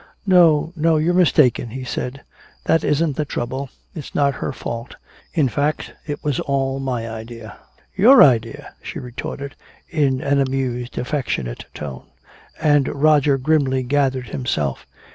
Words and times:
"No, 0.25 0.73
no, 0.75 0.97
you're 0.97 1.13
mistaken," 1.13 1.69
he 1.69 1.83
said. 1.83 2.23
"That 2.65 2.83
isn't 2.83 3.17
the 3.17 3.23
trouble, 3.23 3.69
it's 3.93 4.15
not 4.15 4.33
her 4.41 4.51
fault. 4.51 4.95
In 5.35 5.47
fact 5.47 5.93
it 6.07 6.23
was 6.23 6.39
all 6.39 6.79
my 6.79 7.07
idea." 7.07 7.59
"Your 7.95 8.23
idea," 8.23 8.73
she 8.81 8.97
retorted, 8.97 9.55
in 9.91 10.19
an 10.19 10.39
amused 10.39 10.97
affectionate 10.97 11.65
tone. 11.75 12.07
And 12.59 12.87
Roger 12.87 13.37
grimly 13.37 13.83
gathered 13.83 14.29
himself. 14.29 14.87